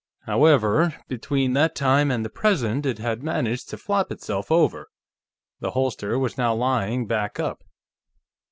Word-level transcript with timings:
However, 0.25 0.95
between 1.07 1.53
that 1.53 1.75
time 1.75 2.09
and 2.09 2.25
the 2.25 2.29
present 2.31 2.87
it 2.87 2.97
had 2.97 3.21
managed 3.21 3.69
to 3.69 3.77
flop 3.77 4.11
itself 4.11 4.49
over; 4.51 4.87
the 5.59 5.69
holster 5.69 6.17
was 6.17 6.39
now 6.39 6.55
lying 6.55 7.05
back 7.05 7.39
up. 7.39 7.63